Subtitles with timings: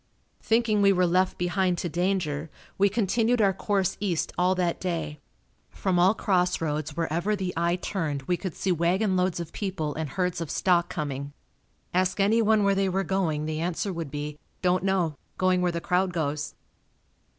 [0.41, 5.19] Thinking we were left behind to danger, we continued our course east all that day.
[5.69, 9.93] From all cross roads wherever the eye turned we could see wagon loads of people
[9.93, 11.33] and herds of stock coming.
[11.93, 15.13] Ask anyone where they were going, the answer would be, "Don't know.
[15.37, 16.55] Going where the crowd goes."